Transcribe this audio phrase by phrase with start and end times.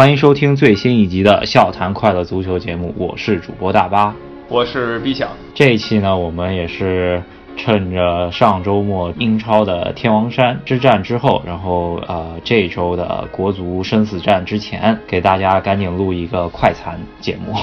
[0.00, 4.14] 欢迎收听最新一集的《笑谈快乐足球》节目，我是主播大巴，
[4.48, 5.28] 我是 B 想。
[5.54, 7.22] 这一期呢，我们也是
[7.54, 17.54] 趁着上周末英超的天王山之战之后，然后呃这周的国足生死战之前，给大家赶紧录一个快餐节目。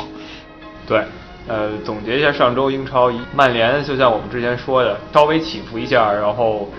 [0.86, 1.02] 对，
[1.48, 6.70] 呃，总结一下上周英超，曼联就像我们之前说的，稍微起伏一下，然后。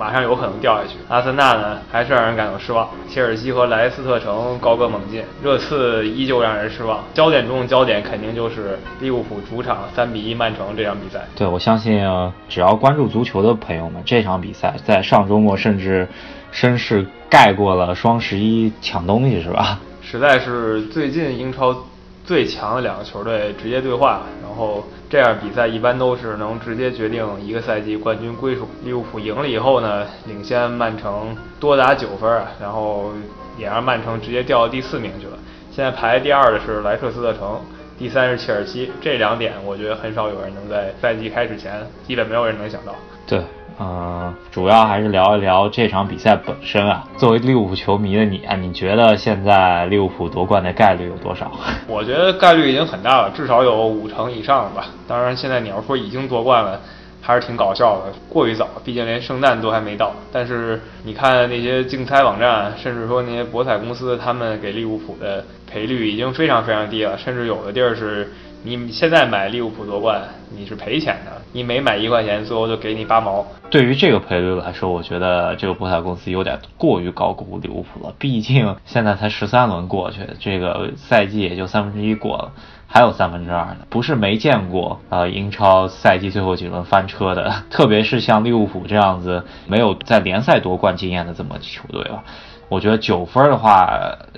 [0.00, 0.96] 马上有可能掉下去。
[1.08, 2.88] 阿森纳呢，还是让人感到失望。
[3.06, 7.04] 切尔西和莱斯特城高歌猛进，热刺依旧让人失望。
[7.12, 11.20] 焦点中的焦点肯定就是利物浦主场三比一曼城这场比赛。
[11.36, 12.02] 对，我相信
[12.48, 16.08] 只要关注足球的朋友们，这场比赛在上周末甚至
[16.50, 19.78] 声势盖过了双十一抢东西，是吧？
[20.00, 21.76] 实在是最近英超。
[22.24, 28.68] 最强的两个球队直接对话，然后这样比赛一般都是能直接决定一个赛季冠军归属。
[28.84, 33.12] 利物浦赢了以后呢，领先曼城多达九分，然后
[33.58, 35.38] 也让曼城直接掉到第四名去了。
[35.72, 37.60] 现在排第二的是莱克斯特城，
[37.98, 38.90] 第三是切尔西。
[39.00, 42.94] 这两点我觉得很少有人能在赛季开始前，基本没有人能想到。
[43.26, 43.40] 对。
[43.78, 47.04] 嗯，主要还是聊一聊这场比赛本身啊。
[47.16, 51.50] 作为利物浦球迷的你啊，你觉得现在利物浦夺冠的概率有多少？
[51.86, 54.86] 我觉得概率已经很大了，至少有五成以上了吧。
[55.06, 56.80] 当然，现在你要说已经夺冠了，
[57.20, 60.12] 还是挺搞笑的，过于早，毕竟连圣诞都还没到。
[60.32, 68.32] 但是你看那些竞猜网站，甚至说那些博彩公司，他们给利物浦的赔率已经非常非常低了，甚至有的地儿是。
[68.62, 70.20] 你现在买利物浦夺冠，
[70.54, 71.32] 你是赔钱的。
[71.50, 73.46] 你每买一块钱，最后就给你八毛。
[73.70, 78.14] 对于这个赔率来说，我觉得这个博彩公司有点过于高估利物浦了。
[78.18, 82.52] 毕竟现在才十三轮过去，这个赛季也就三分之一过了，
[82.86, 83.78] 还有三分之二呢。
[83.88, 92.22] 不是没见过啊，英超赛季最后几轮翻车的，特别是像利物浦这样子没有在联赛夺冠经验的这么球队吧。
[92.68, 93.88] 我觉得九分的话，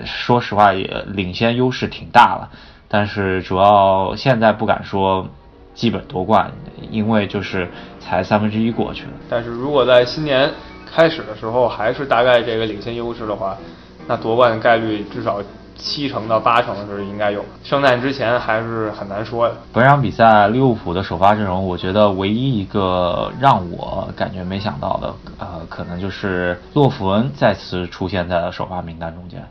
[0.05, 2.49] 说实话也领先优势挺大了。
[2.93, 5.27] 但是主要现在不敢说
[5.73, 6.51] 基本夺冠，
[6.91, 7.67] 因为就是
[7.99, 9.13] 才三分之一过去了。
[9.27, 10.47] 但是如果在新年
[10.85, 13.57] 开始的时候还是大概这个领先优势的话，
[14.05, 15.41] 那夺冠的概率至少
[15.75, 17.43] 七成到八成是应该有。
[17.63, 19.55] 圣诞之前还是很难说的。
[19.73, 29.43] 本场比赛利物浦的首发阵容，我觉得唯一一个让我感觉没想到的，呃，可能就是洛夫恩再次出现在了首发名单中间。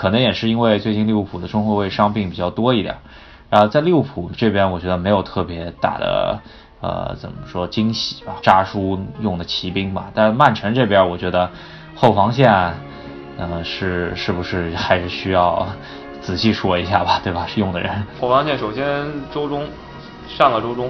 [0.00, 2.96] 可能也是因为最近利物浦的中后卫伤病比较多一点，
[3.50, 6.40] 然后在利物浦这边，我觉得没有特别大的
[6.80, 10.10] 呃怎么说惊喜吧，扎叔用的骑兵吧。
[10.14, 11.50] 但曼城这边，我觉得
[11.94, 12.50] 后防线，
[13.36, 15.68] 呃是是不是还是需要
[16.22, 17.44] 仔细说一下吧，对吧？
[17.46, 17.90] 是用的人。
[18.18, 19.66] 后防线首先周中，
[20.26, 20.88] 上个周中。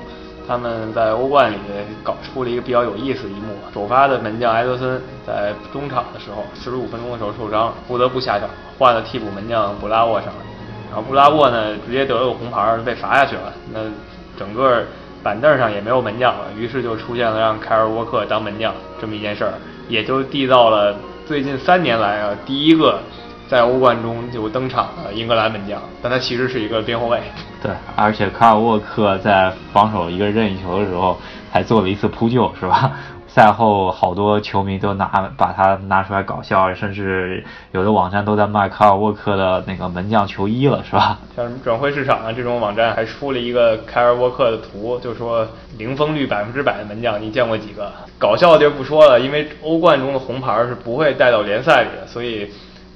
[0.51, 1.57] 他们在欧冠里
[2.03, 10.41] 搞出了一个比较有意思一幕，首发的门将埃德森在中场的时候，四十五分钟的时候受伤，不得不下场，换了替补门将布拉沃上来，
[10.89, 13.53] 然后布拉沃呢直接得了个红牌，被罚下去了。
[13.73, 13.79] 那
[14.37, 14.83] 整个
[15.23, 19.53] 板凳上也没有门将了，于是就出现了让凯尔沃克当门将这么一件事儿，
[19.89, 20.97] 也就缔造了
[21.29, 22.99] 最近三年来啊第一个。
[23.51, 27.21] 在欧冠中就登场了英格兰门将，但他其实是一个边后卫。
[27.61, 31.19] 对，而且卡尔沃克在防守一个任意球的时候，
[31.51, 32.93] 还做了一次扑救，是吧？
[33.27, 41.19] 赛后好多球迷都拿把他拿出来搞笑，甚至有的网站都在卖卡尔沃克的那个门将球衣了，是吧？
[41.35, 45.45] 像什么转会市场啊这种网站还出了一个凯尔沃克的图，就说
[45.77, 47.91] 零封率百分之百的门将，你见过几个？
[48.17, 52.49] 搞笑的就不说了，因为欧冠中的红牌是不会带到联赛里的，所以。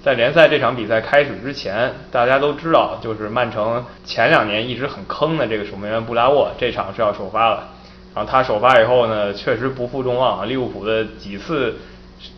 [0.04, 7.68] 在联赛这场比赛开始之前，大家都知道，就是曼城前两年一直很坑的这个守门员布拉沃，这场是要首发了。
[8.14, 11.76] 然后他首发以后呢，确实不负众望啊，利物浦的几次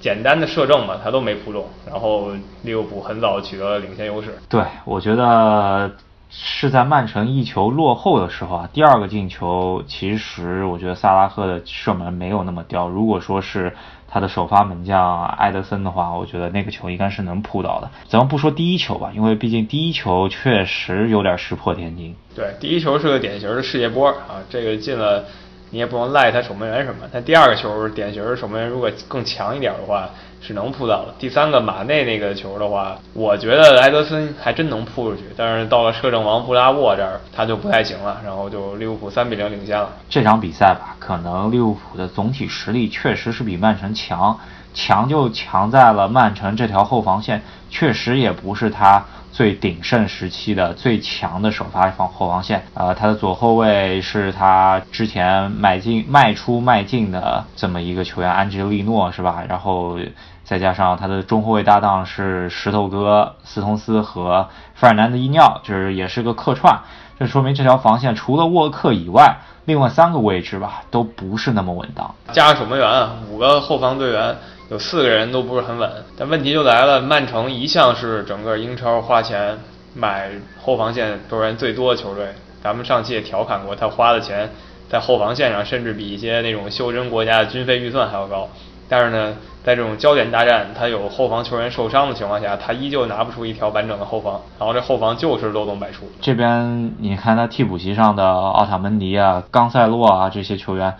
[0.00, 1.66] 简单的射正吧，他都没扑中。
[1.91, 2.31] 然后
[2.62, 4.38] 利物浦很早取得了领先优势。
[4.48, 5.91] 对，我觉得
[6.31, 12.89] 是在曼城一球落后的时候啊，第二个进球，其实我觉得萨拉赫的射门没有那么刁。
[12.89, 13.74] 如果说是
[14.09, 17.91] 他的首发门将埃德森的话，我觉得那个球应该是能扑到的。
[18.09, 22.15] 咱们不说第一球吧，因为毕竟第一球确实有点石破天惊。
[22.35, 25.25] 对，第一球是个典型的世界波啊，这个进了，
[25.71, 27.09] 你也不能赖他守门员什么。
[27.13, 30.09] 他第二个球典型守门员如果更强一点的话。
[30.39, 31.13] 是能扑到的。
[31.18, 39.91] 第三个马内那个球的话，我觉得埃德森还真能扑出去，但是到了摄政王布拉沃这儿，他就不太行了，然后就利物浦三比零领先了。
[40.09, 44.39] 这场比赛吧，可能利物浦的总体实力确实是比曼城强，
[44.77, 49.05] 强就强在了曼城这条后防线确实也不是他。
[49.33, 59.45] 最鼎盛时期的最强的首发防后防线，呃，他的左后卫是他之前迈进卖出迈进的这么一个球员安吉利诺是吧？
[59.47, 59.99] 然后
[60.43, 66.81] 再加上他的中后卫搭档是石头哥斯通斯和费尔南德伊尼奥，就是也是个客串，
[67.19, 69.37] 这说明这条防线除了沃克以外，
[69.67, 72.15] 另外三个位置吧都不是那么稳当。
[72.33, 74.34] 加上守门员，五个后防队员
[74.68, 79.57] 有四个人都不是很稳，但问题就来了，曼城一向是整个英超花钱
[79.95, 80.30] 买
[80.60, 82.27] 后防线球员最多的球队，
[82.63, 84.51] 咱们上期也调侃过，他花的钱
[84.91, 88.48] 在后防线上甚至比一些那种袖珍国家的军费预算还要高。
[88.89, 96.09] 但是呢，在这种焦点大战，他有后防球员受伤的情况下，他依旧拿不出一条完整的后防，然后这后防就是漏洞百出。
[96.21, 100.95] 这边你看他替补席上的奥塔门迪啊、冈塞洛啊这些球员，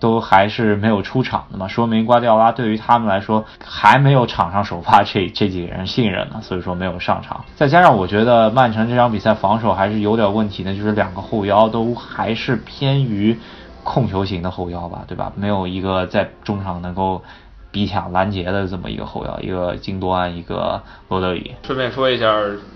[0.00, 7.44] 都还是没有出场的嘛，说明瓜迪奥拉对于他们来说还没有场上首发 这这几个人信任呢，所以说没有上场。
[7.54, 13.38] 再加上我觉得曼城这场比赛防守还是有点问题的，就是两个后腰都还是偏于。
[13.82, 15.32] 控球型的后腰吧，对吧？
[15.36, 17.22] 没有一个在中场能够
[17.70, 21.54] 逼抢拦截的这么一个后腰，一个金多安，一个罗德里。
[21.64, 22.30] 顺便说一下，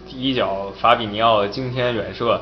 [0.08, 2.40] 第一脚法比尼奥的惊天远射，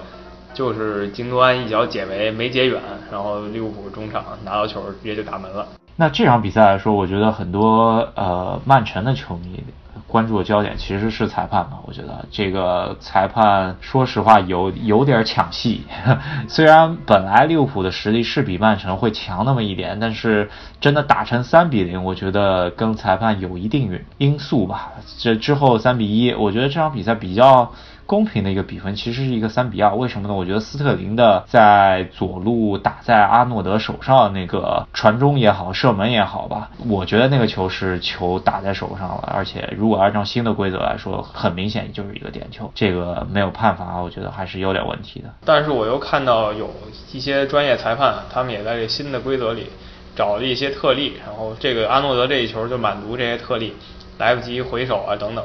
[0.55, 5.67] 就是金多安一脚解围没解远，然后利物浦中场拿到球直接就打门了。
[5.97, 9.63] 那这场比赛来说，我觉得很多呃曼城的球迷。
[10.09, 15.87] 关注的焦点其实是裁判吧，我觉得这个裁判说实话有有点抢戏。
[16.49, 20.51] 虽然本来利物浦的实力是比曼城会强那么一点，但是
[20.83, 24.93] 真的打成三比零，我觉得跟裁判有一定因素吧。
[25.19, 27.73] 这之后三比一，我觉得这场比赛比较。
[28.13, 29.95] 公平的一个比分，其实是一个三比二。
[29.95, 30.35] 为什么呢？
[30.35, 39.33] 我觉得斯特林的在左路打在阿诺德手上那个传中也好，射门也好吧，我觉得那个球是球打在手上了。
[39.35, 45.31] 而且如果按照新的规则来说，很明显就是一个点球，这个没有判罚，我觉得还是有点问题的。
[45.47, 46.69] 但是我又看到有
[47.15, 49.69] 一些专业裁判，他们也在这新的规则里
[50.15, 53.73] 找了一些特例，然后这个阿诺德这一球就满足这些特例，
[54.19, 55.43] 来不及回手啊等等。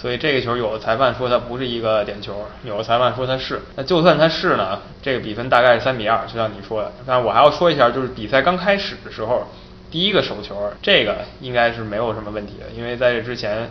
[0.00, 3.60] 所以这个球有的裁判说它不是一个点球，有的裁判说它是。
[3.74, 6.92] 那就算它是呢，这个比分大概是三比二，就像你说的。
[7.04, 9.42] 但我还要说一下，就是比赛刚开始的时候，
[9.90, 13.68] 第一个手球，这个应该是没有什么问题的，因为在这之前，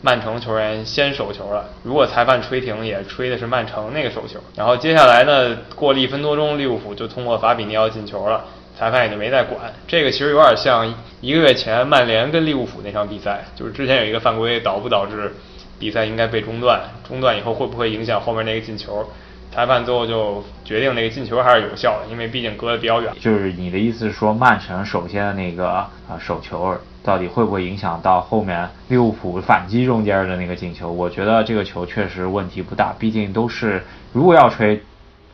[0.00, 1.68] 曼城球员先手球了。
[1.82, 4.40] 如果裁判吹停，也吹的是曼城那个手球。
[4.56, 8.42] 然后接下来呢，过了一分多钟，利物浦就通过法比尼奥进球了，
[8.78, 9.74] 裁判也就没再管。
[9.86, 15.34] 这个其实有点像一个月前曼联跟利物浦那场比赛，就是之前有一个犯规，导不导致？
[15.78, 19.06] 比赛应该被中断，中断以后会不会影响后面那个进球？
[19.52, 23.10] 裁判最后就决定那个进球还是有效的，因为毕竟隔得比较远。
[23.18, 25.90] 就是你的意思是说，曼城首先的那个啊
[26.20, 30.90] 手球到底会不会影响到后面利物浦反击中间的那个进球？
[30.90, 33.82] 我觉得这个球确实问题不大，毕竟都是
[34.12, 34.82] 如果要吹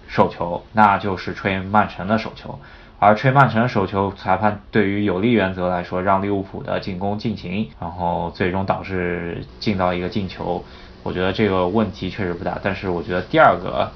[0.06, 2.60] 手球，那就是吹曼城的手球。
[3.04, 10.64] 而吹曼城手球，裁判对于有利原则来说，让利物浦的进攻进行，然后最终导致进到一个进球，
[11.02, 12.60] 我觉得这个问题确实不大。
[12.62, 13.90] 但是我觉得第二个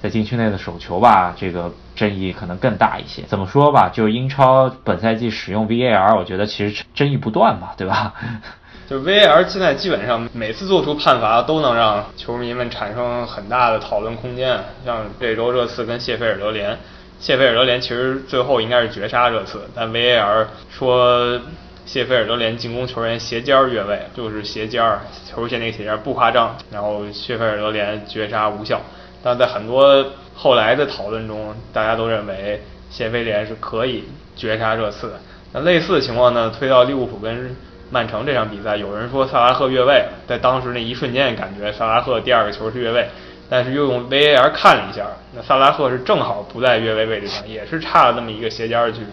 [0.00, 3.22] 在禁区内的手球吧，这个争议可能更大一些。
[3.22, 8.14] 怎么说吧，就英超本赛季使用 VAR，我觉得其实争议不断嘛，对吧？
[8.88, 16.78] 就 VAR 现在基本上每次做出判罚都能让球迷们产生很大的讨论空间，像这周热刺跟谢菲尔德联。
[17.22, 21.40] 谢菲尔德联其实最后应该是绝杀热刺，但 VAR 说
[21.86, 28.80] 谢菲尔德联进攻球员鞋尖越位，就是鞋尖儿球鞋那个鞋尖不夸张，然后谢菲尔德联绝杀无效。
[29.22, 30.04] 但在很多
[30.34, 34.02] 后来的讨论中，大家都认为谢菲联是可以
[34.34, 35.20] 绝杀热刺的。
[35.52, 37.54] 那类似的情况呢，推到利物浦跟
[37.88, 43.06] 曼城这场比赛，有人说萨拉赫越位，在当时那一瞬间感觉萨拉赫第二个球是越位。
[43.48, 49.06] 但是又用 VAR 看了一下，那萨拉赫是正好不在越位位置上， 也是差了那么一个斜尖儿距离，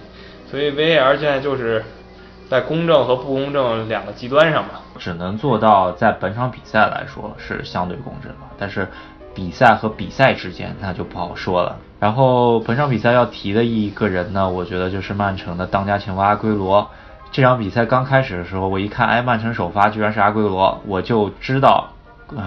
[0.50, 1.84] 所以 VAR 现在就是
[2.50, 4.82] 在公正和不公正两个极端上吧。
[4.98, 8.88] 只能做到在本场比赛来说是相对公正吧，但是
[9.34, 11.78] 比赛和比赛之间那就不好说了。
[12.00, 16.90] 然后本场比赛要提的一个人呢，我觉得就是曼城的当家前锋阿圭罗。
[17.32, 21.90] 这场比赛刚开始的时候，我一看，哎，曼城首发居然是阿圭罗，我就知道。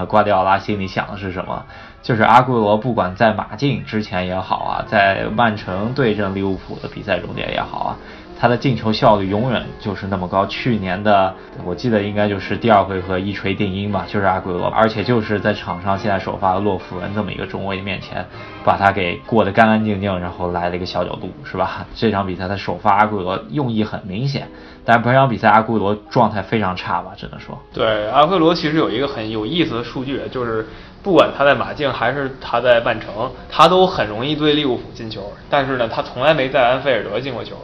[0.08, 1.64] 瓜迪奥拉心里想的是什么？
[2.02, 7.96] 就是阿圭罗不管在马竞之前也好啊，在曼城对阵利物浦的比赛中间也好啊。
[8.42, 10.44] 他的进球效率永远就是那么高。
[10.46, 11.32] 去年的
[11.64, 18.26] 我记得应该就是第二回合一锤定音吧，就是阿圭罗，而且就是在场上现在首发的洛夫人这么一个中卫面前，
[18.64, 21.86] 把他给过得干干净净，然后来了一个小角度，是吧？
[21.94, 24.48] 这场比赛他首发阿圭罗用意很明显，
[24.84, 27.56] 但是本场比赛阿圭罗状态非常差吧，只能说。
[27.72, 30.66] 对，阿圭罗其实有一个很有意思的数据，就是
[31.00, 37.54] 不管他在马竞还是他在曼城，他都很容易对利物浦进球，但是呢，他从来没在安菲尔德进过球。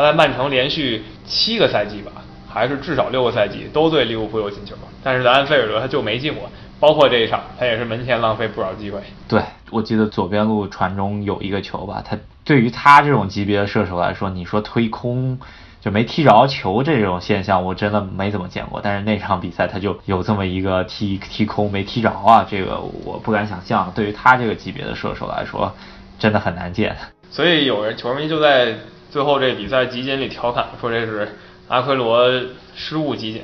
[0.00, 2.10] 他在曼城连续七个赛季吧，
[2.48, 6.48] 还是至少六个赛季都对利物浦有进球，但是在安菲尔德他就没进过，
[6.80, 8.98] 包括这一场，他也是门前浪费不少机会。
[9.28, 15.38] 对，我记得左边路传中有一个球吧，他对于他这种级别的射手来说，你说推空。
[15.82, 18.82] 就没踢着球这种现象，我真的没怎么见过。
[18.84, 23.90] 但是那场比赛他就有这么一个踢踢空没踢着啊，这个我不敢想象。
[23.94, 25.74] 对于他这个级别的射手来说，
[26.18, 26.94] 真的很难见。
[27.30, 28.76] 所以有人球迷就在
[29.10, 31.28] 最后这比赛集锦里调侃说这是
[31.68, 32.28] 阿奎罗
[32.74, 33.42] 失误集锦。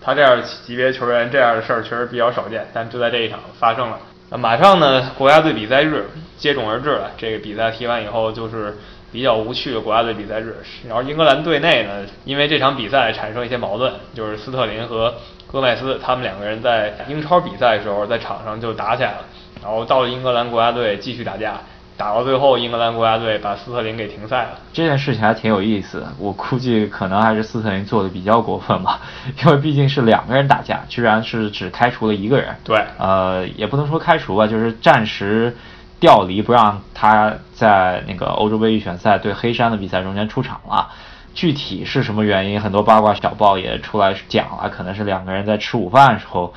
[0.00, 3.98] 他这样级别球员这样的事儿确实比较少见，但就在这一场发生了。
[4.30, 7.10] 那马上呢，国家队比赛日接踵而至了。
[7.16, 8.76] 这个比赛踢完以后就是。
[9.12, 10.56] 比较无趣的国家队比赛日，
[10.88, 15.14] 然后英格兰队内呢，因为这场比赛产生一些矛盾，就是斯特林和
[15.52, 19.24] 戈麦斯他们两个人在英超比赛的时候在场上就打起来了，
[19.62, 21.60] 然后到了英格兰国家队继续打架，
[22.02, 24.58] 打到最后英格兰国家队把斯特林给停赛了。
[24.72, 28.98] 这件事情还挺有意思，我估计可能还是斯特林做的比较过分吧，
[29.44, 32.56] 因为毕竟是两个人打架，居然是只开除了一个人。
[32.64, 35.56] 对，呃，也不能说开除吧，就是暂时。
[36.00, 40.88] 调离不让他在那个欧洲杯预选赛对黑山的比赛中间出场了，
[41.32, 42.60] 具体是什么原因？
[42.60, 46.52] 很多八卦小报也出来讲了，可能是两个人在吃午饭的时候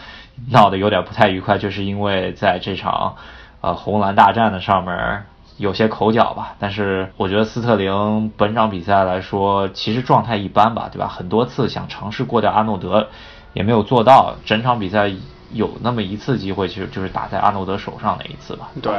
[0.50, 3.18] 闹得有点不太愉快，就是因为在这场
[3.62, 5.26] 呃红蓝大战的上面
[5.58, 6.56] 有些口角吧。
[6.60, 11.08] 但是我觉得斯特林本场比赛来说，其实状态一般吧，对吧？
[11.08, 13.08] 很多次想尝试过掉阿诺德，
[13.54, 14.36] 也没有做到。
[14.46, 15.12] 整场比赛
[15.52, 18.70] 有那么一次机会，其实就是打在阿诺德手上那一次吧。
[18.82, 18.94] 对。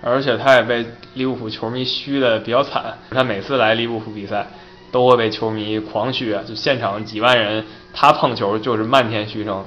[0.00, 4.46] 而且他也被利物浦球迷嘘的比较惨，他每次来利物浦比赛，
[4.92, 9.64] 都会被球迷狂嘘，就现场几万人，他碰球就是漫天嘘声，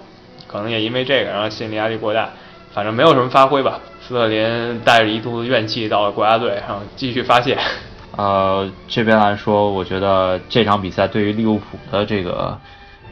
[0.48, 2.30] 可能也因为这个，然后心理压力过大，
[2.74, 3.82] 反正没有什么发挥吧。
[4.02, 7.58] 斯特林带着一肚子怨气到了国家队，然后继续发泄。
[8.18, 12.58] 呃，这边来说，我觉得这场比赛对于利物浦的这个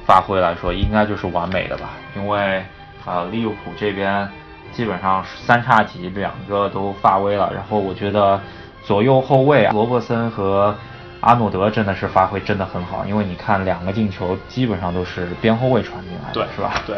[0.06, 2.64] 发挥来说，应该就是完美的吧，因为
[3.06, 4.28] 呃，利物浦这边。
[4.72, 8.40] 基本上三叉戟两个都发威了，然后我觉得
[8.86, 10.74] 左右后卫罗伯森和
[11.22, 16.84] 阿诺德真的是发挥真的很好，因为你看两个进球基本上都是边后卫传进来的，是吧？
[16.86, 16.98] 对，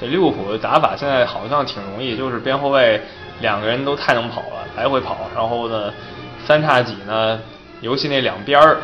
[0.00, 3.00] 这利物浦的打法现在好像挺容易，就是边后卫
[3.40, 5.92] 两个人都太能跑了，来回跑，然后呢
[6.44, 7.40] 三叉戟呢，
[7.80, 8.78] 尤其那两边儿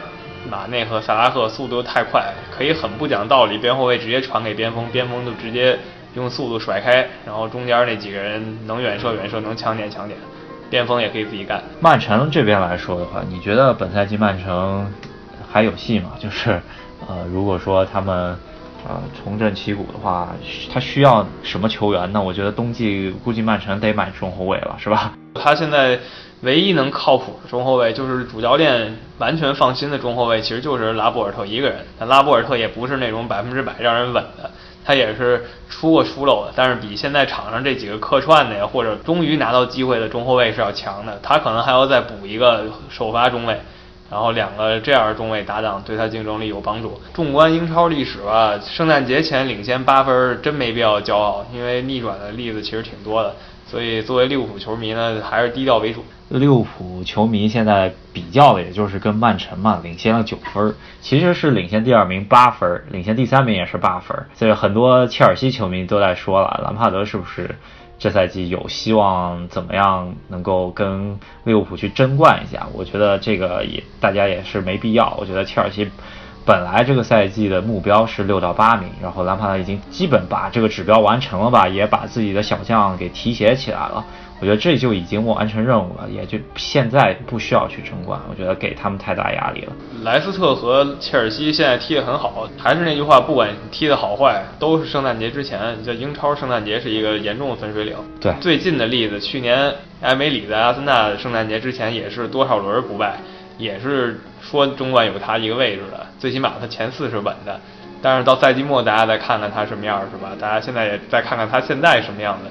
[0.50, 5.78] 马内和萨拉赫速度太快，可以很不讲道理，边后卫直接传给边锋，边锋就直接。
[6.14, 10.18] 用速度甩开，然后中间那几个人能远射远射，能抢点抢点，
[10.70, 11.62] 边锋也可以自己干。
[11.80, 14.90] 曼城这边来说的话，你觉得本赛季曼城
[15.52, 16.12] 还有戏吗？
[16.18, 16.60] 就是，
[17.06, 18.36] 呃，如果说他们
[18.88, 20.34] 呃重振旗鼓的话，
[20.72, 22.20] 他需要什么球员呢？
[22.20, 25.12] 我觉得冬季估计曼城得买中后卫了，是吧？
[25.40, 25.98] 他现在
[26.40, 31.84] 唯一能靠谱的中后卫，就是主教练完全放心的中后卫，其实就是拉波尔特一个人。
[31.98, 34.50] 但拉波尔特也不是那种百分之百让人稳的。
[34.84, 41.18] 他也是出过疏漏的，但是比现在场上这几个客串的呀，或者终于拿到机会的中后卫是要强的。
[41.22, 43.60] 他可能还要再补一个首发中卫，
[44.10, 47.00] 然后两个这样的中卫搭档对他竞争力有帮助。
[47.14, 53.34] 纵观英超历史吧，圣诞节前领先八分真没必要骄傲，因为逆转的例子其实挺多的。
[53.70, 56.02] 所以，作为利物浦球迷呢，还是低调为主。
[56.30, 64.16] 利物浦球迷现在比较的，也就是跟曼城嘛，领先了九分，其实是领先第二名八分，领先第三名也是八分。
[64.34, 67.56] 所以很多切尔西球迷都在说了，兰帕德是不是
[67.98, 72.66] 这赛季有希望怎么样能够跟利物浦去争冠一下？
[72.72, 75.14] 我觉得这个也大家也是没必要。
[75.18, 75.90] 我觉得切尔西。
[76.46, 84.02] 本来这个赛季的目标是六到八名，然后兰帕德已经基本把这个指标完成了吧，也把自己的小将给提携起来了。
[84.40, 88.20] 我觉得这就已经完成任务了，也就现在不需要去争冠。
[88.30, 89.72] 我觉得给他们太大压力了。
[90.04, 95.76] 莱斯特和切尔西现在踢得很好，还是那句话，不管踢得好坏，都是圣诞节之前。
[95.82, 97.96] 在英超，圣诞节是一个严重的分水岭。
[98.20, 103.16] 对，最近的例子，去年埃梅里在阿森纳圣诞节之前也是多少轮不败。
[103.58, 107.60] 也是说中冠有他一个位置的，最起码他前四是稳的。
[108.00, 110.30] 但是到赛季末，大家再看看他什么样，是吧？
[110.38, 112.50] 大家现在也再看看他现在什么样的。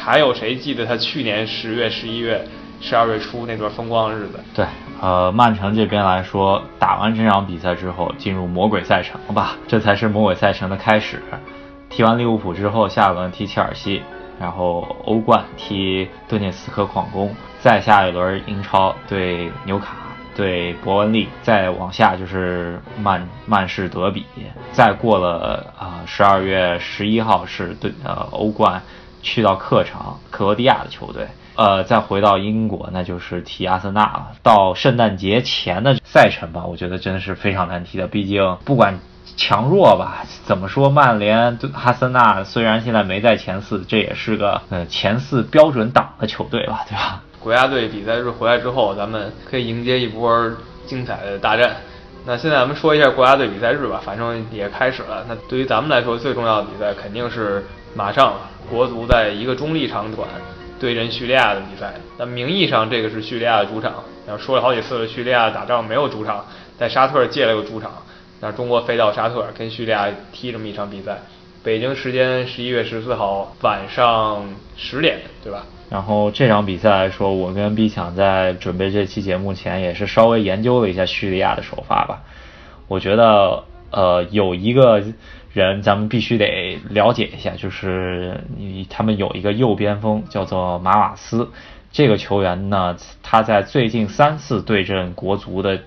[0.00, 2.44] 还有谁记得他去年十月、十一月、
[2.80, 4.38] 十二月初那段风光的日子？
[4.54, 4.66] 对，
[5.00, 11.22] 呃，曼城这边来说，打完这场比赛之后，进入魔鬼赛程吧，这才是魔鬼赛程的开始。
[11.88, 14.02] 踢完利物浦之后，下一轮踢切尔西，
[14.38, 19.96] 然后欧冠踢顿涅茨克矿工，再下一轮英超对纽卡。
[20.36, 24.24] 对伯恩利，再往下就是曼曼市德比，
[24.70, 28.80] 再过了啊十二月十一号是对呃欧冠，
[29.22, 34.28] 去到客场克罗地亚的球队，呃再回到英国那就是踢阿森纳了。
[34.42, 38.98] 到圣诞节前的赛程吧，我觉得真的是非常难踢的，毕竟不管。
[39.36, 40.88] 强弱吧，怎么说？
[40.88, 47.22] 曼联、阿森纳虽然现在没在前四，这也是个呃前四标准档的球队吧，对吧？
[47.38, 50.50] 国家队比赛日回来之后，咱们可以迎接一波
[50.86, 51.76] 精彩的大战。
[52.24, 55.24] 那现在咱们说一下国家队比赛日吧，反正也开始了。
[55.28, 57.64] 那对于咱们来说，最重要的比赛肯定是
[57.98, 58.34] 马上
[58.70, 60.28] 国足在一个中立场馆
[60.78, 61.94] 对阵叙利亚的比赛。
[62.16, 66.46] 那名义上这个是叙利亚的主场，然后说了好几次叙利亚打仗没有主场，
[66.78, 67.90] 在沙特借了个主场。
[68.40, 71.18] 那中国飞到沙特跟叙利亚踢这么一场比赛，
[71.64, 74.44] 北京时间十一月十四号晚上
[74.76, 75.66] 十点，对吧？
[75.90, 82.20] 然后这场比赛来说，我跟毕强在准备这期节目前也是稍微研究了一下叙利亚的首发吧。
[82.86, 85.02] 我觉得，呃，有一个
[85.52, 91.50] 人咱们必须得了解一下，就是你他们有一个右边锋叫做马瓦斯，
[91.92, 95.80] 这个球员呢，他在最近三次对阵国足的。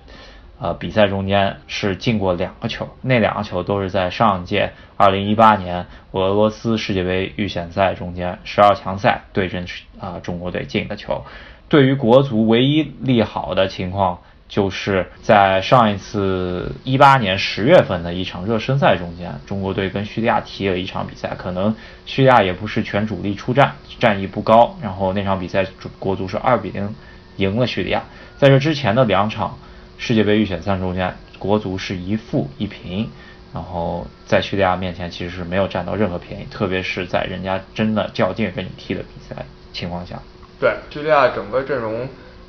[0.60, 9.66] 呃，比赛中间是进过两个球，那两个球都是在上一届二零一八年俄罗斯世界杯预选赛中间十二强赛对阵
[9.98, 11.24] 啊中国队进的球。
[11.68, 14.20] 对于国足唯一利好的情况，
[14.52, 25.64] 就是在上一次一八年十月份的一场热身赛中间，中国队跟叙利亚踢了一场比赛，可能叙利亚也不是全主力出战，战役不高，然后那场比赛
[25.98, 26.94] 国足是二比零
[27.36, 28.02] 赢了叙利亚。
[28.36, 29.56] 在这之前的两场。
[29.98, 33.08] 世界杯预选赛中间，国足是一负一平，
[33.54, 40.20] 然后在叙利亚面前其实是没有占到任何便宜，特别是在人家真的较劲跟你踢的比赛情况下。
[40.58, 42.08] 对，叙利亚整个阵容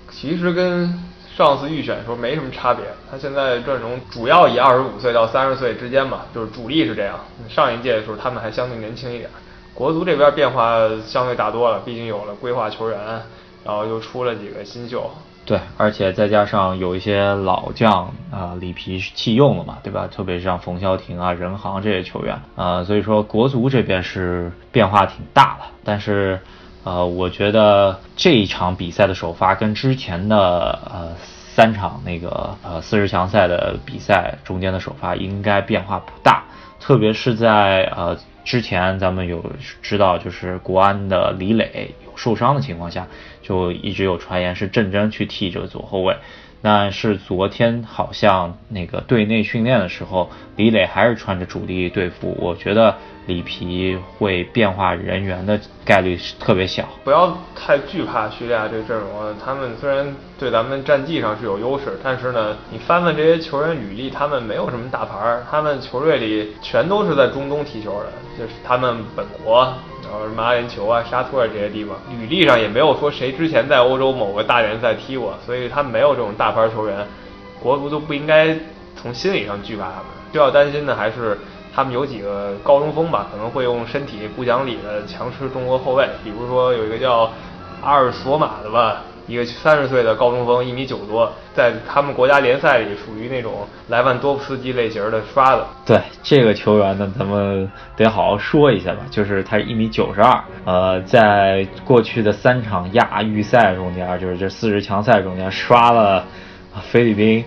[0.09, 0.91] 其实跟
[1.35, 7.19] 上次预选时候没什么差别，他现在阵容主要以二十五岁到三十岁之间嘛，就是主力是这样。
[7.49, 9.29] 上一届的时候他们还相对年轻一点，
[9.73, 12.99] 国足这边变化相对大多了，毕竟有了规划球员，
[13.65, 15.09] 然后又出了几个新秀。
[15.45, 20.07] 对，而且再加上有一些老将啊，里皮弃用了嘛，对吧？
[20.09, 25.65] 特别是像冯潇霆啊、任航这些球员啊，所以说国足这边是变化挺大的。
[25.83, 26.39] 但是，
[26.83, 30.37] 呃，我觉得这一场比赛的首发跟之前的
[30.85, 31.15] 呃
[31.55, 36.43] 三场那个呃四十强赛的比赛中间的首发应该变化不大，
[36.79, 38.17] 特别是在呃。
[38.45, 39.41] 之前咱们有
[39.81, 43.07] 知道，就是国安的李磊有受伤的情况下，
[43.41, 46.17] 就一直有传言是郑铮去替这个左后卫。
[46.63, 52.35] 但是昨天好像那个队内训练的时候，李磊还是穿着主力队服。
[52.39, 52.95] 我觉得。
[53.25, 59.09] 里皮会变化人员的概率是特别小，不要太惧怕叙利亚这阵容。
[59.41, 77.07] 他们虽然对咱们战绩上是有优势，但是呢，你翻翻这些球员履历，他们没有什么大牌儿，他们球队里全都是在中东踢球的，就是他们本国，然后什么阿联酋啊、沙特这些地方，履历上也没有说谁之前在欧洲某个大联赛踢过，所以他们没有这种大牌球员，
[77.61, 78.57] 国足都不应该
[78.95, 81.37] 从心理上惧怕他们，需要担心的还是。
[81.75, 87.27] 他们有几个高中锋吧，可能会用身体不讲理的强吃中国后卫，比如说有一个叫
[87.81, 95.63] 阿尔索马的吧，一个三十岁的高中锋，一米九多，在他们国家联赛里属于那种莱万多夫斯基类型的刷子。
[95.85, 106.25] 对这个球员呢，咱们得好好说一下吧，就是他一米九十二，呃，在过去的三场亚预赛中间，就是这四十强赛中间刷了
[106.81, 107.43] 菲律宾。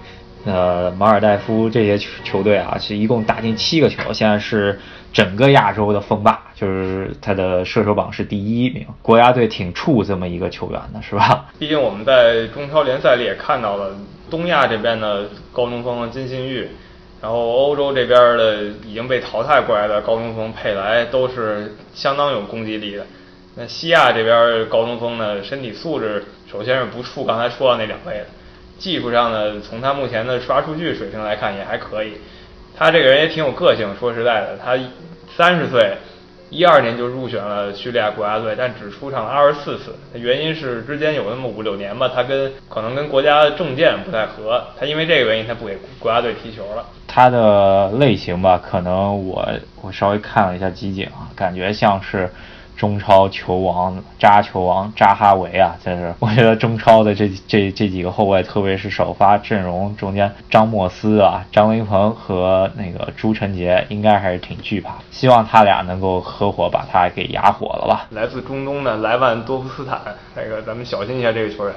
[0.47, 4.79] 呃，马尔代夫这些球球队啊，是一共打进七个球，现在是
[5.13, 8.87] 整个亚洲的锋霸，就是他的射手榜是第一名。
[9.03, 11.47] 国家队挺怵这么一个球员的，是吧？
[11.59, 13.97] 毕竟我们在中超联赛里也看到了，
[14.31, 16.69] 东亚这边的高中锋金信玉，
[17.21, 23.05] 然后欧洲这边的已经被淘汰过来的高中锋佩莱，都是相当有攻击力的。
[23.57, 28.27] 那西亚这边高中锋呢，身体素质首先是不怵刚才说的那两位的。
[28.79, 32.15] 技术上呢，从他目前的刷数据水平来看也还可以。
[32.77, 34.79] 他这个人也挺有个性，说实在的，他
[35.35, 35.97] 三十岁，
[36.51, 39.95] 一二年就入选了叙利亚国家队，但只出场了二十四次。
[40.13, 46.85] 原因是之间有那么五六年吧，他跟可能跟国家政见不太合，他因为这个原因他不给国家队踢球了。
[47.07, 49.49] 他的类型吧，可能我
[49.81, 52.29] 我稍微看了一下集锦啊，感觉像是。
[52.77, 64.95] 中超球王扎球王扎哈维啊，就是 我觉得中超的这这这几个后卫，特别是首发阵容中间，张莫斯啊、张琳芃和那个朱晨杰，应该还是挺惧怕。
[65.11, 68.07] 希望他俩能够合伙把他给压火了吧。
[68.11, 70.01] 来自中东的莱万多夫斯坦，
[70.35, 71.75] 那个咱们小心一下这个球员，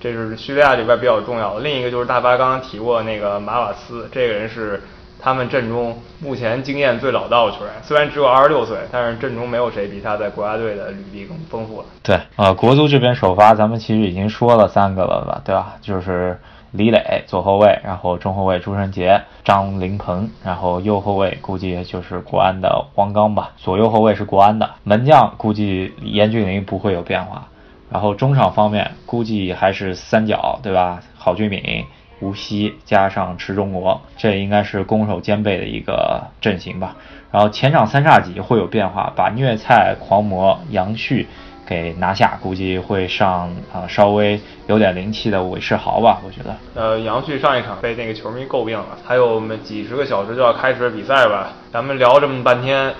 [0.00, 1.60] 这是叙利亚这边比较重要的。
[1.60, 4.82] 另一个就是大巴刚刚提过那个马瓦斯，这个人是。
[5.20, 11.86] 他们阵中目前经验最老道的球员，虽然只有二十六岁，但是阵中没有谁比他在国家队的履历更丰富了。
[12.02, 15.74] 对，呃，国足这边首发，咱们其实已经说了三个了吧，对吧？
[15.80, 16.38] 就是
[16.72, 27.48] 李磊左后卫，然后中后卫朱晨杰、张琳芃，然后右后卫估计就是国安的黄刚吧，左右后卫是国安的门将，估计严俊凌不会有变化。
[27.90, 31.00] 然后中场方面估计还是三角，对吧？
[31.16, 31.86] 郝俊敏、
[32.20, 36.96] 无锡加上池中国，这应该是攻守兼备的一个阵型吧。
[37.30, 41.26] 然后前场三叉戟会有变化，把虐菜狂魔杨旭
[41.66, 46.56] 给拿下，估计会上啊稍微有点灵气的韦世豪吧，我觉得。
[46.74, 52.94] 呃，杨旭上一场被那个球迷诟病了，还有我们几十个小时就要开始比赛吧，咱们聊这么半天，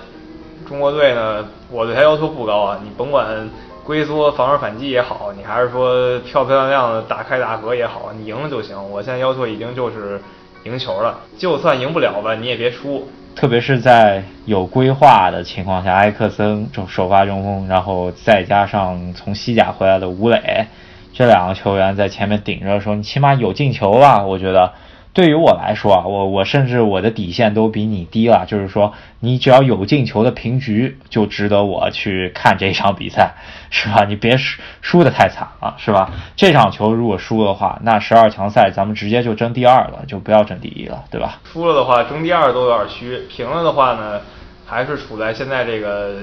[0.67, 3.49] 中国队呢，我对他要求不高啊，你甭管
[3.83, 8.75] 龟缩防守反击也好，你还是说漂漂亮亮的大开大合也好，你赢了就行。
[8.91, 10.21] 我现在要求已经就是
[10.63, 13.07] 赢球了，就算赢不了吧，你也别输。
[13.35, 20.67] 特别是在有规划的情况下，埃克森就首发中锋，然后再加上从西甲回来的吴磊，
[21.13, 24.23] 这两个球员在前面顶着的时候，你起码有进球吧？
[24.23, 24.71] 我觉得。
[25.19, 33.33] 对于我来说啊，我我甚至我的底线都比你低了，就是说你只要有进球的平局，就值得我去看这场比赛，
[33.69, 34.05] 是吧？
[34.05, 36.09] 你别输输的太惨了，是吧？
[36.37, 41.41] 这场球如果输的话，那十二强赛咱们直接就争第二了，就不要争第一了，对吧？
[41.51, 44.21] 输了的话，争第二都有点虚；平了的话呢，
[44.65, 46.19] 还是处在现在这个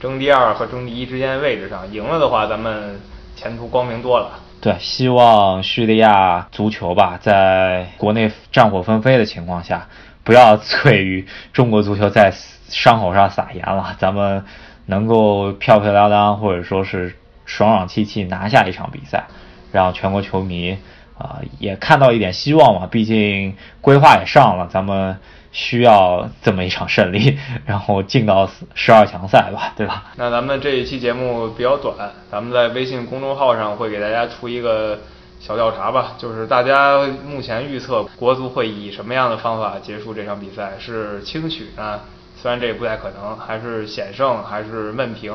[0.00, 2.98] 争第二和争第一之间的位置上；赢了的话，咱们
[3.36, 4.32] 前途光明多了。
[4.62, 9.88] 对，希望叙利亚足球吧，在国内战火纷飞的情况下，
[10.22, 12.32] 不要醉于中国足球在
[12.68, 13.96] 伤口上撒盐了。
[13.98, 14.44] 咱们
[14.86, 19.24] 能够漂漂亮亮，或者说是爽爽气气拿下一场比赛，
[19.72, 20.78] 让全国球迷
[21.18, 22.86] 啊也看到一点希望嘛。
[22.86, 25.18] 毕竟规划也上了，咱们。
[25.52, 30.06] 需要这么一场胜利， 然后进到十二强赛吧，对吧？
[30.16, 31.94] 那咱们这一期节目比较短，
[32.30, 34.98] 咱们在微信公众号上会给大家出一个
[35.38, 40.72] 小调查吧，就是大家目前预测国足会以什么样的方法结束这场比赛？
[40.78, 42.00] 是轻取呢？
[42.40, 45.32] 虽然这也不太可能，还是险胜，还是闷平，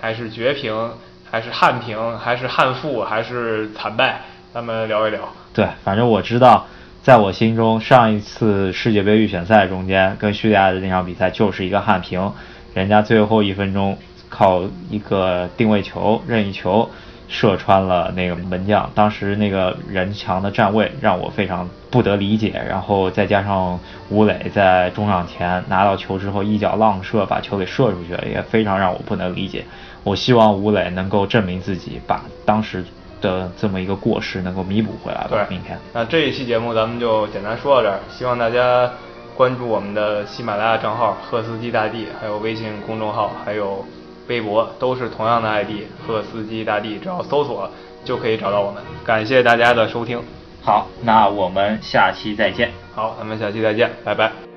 [0.00, 0.90] 还是绝平，
[1.30, 4.22] 还是悍平，还是憾负，还是惨败？
[4.52, 5.20] 咱们聊一聊。
[5.52, 6.66] 对，反正我知道。
[7.02, 12.30] 在我心中，上一次世界杯预选赛中间跟叙利亚的那场比赛就是一个悍平，
[12.74, 13.96] 人家最后一分钟
[14.28, 16.90] 靠一个定位球、任意球
[17.26, 22.62] 射穿了那个门将，当时那个人墙的站位让我非常不得理解。
[22.68, 29.64] 然后再加上吴磊在中场前拿到球之后一脚浪射把球给射出去了，也非常让我不能理解。
[30.04, 32.84] 我希望吴磊能够证明自己，把当时。
[33.20, 35.46] 的这么一个过失能够弥补回来吧。
[35.50, 38.90] 明天，那这一期节目咱们就简单说到这儿，希望大家
[39.36, 43.84] 关注我们的喜马拉雅账号“赫斯基大帝”，还有微信公众号，还有
[44.28, 47.70] 微博，都是同样的 ID“ 赫斯基大帝”，只要搜索
[48.04, 48.82] 就可以找到我们。
[49.04, 50.22] 感谢大家的收听，
[50.62, 52.70] 好，那我们下期再见。
[52.94, 54.49] 好，咱们下期再见，拜拜。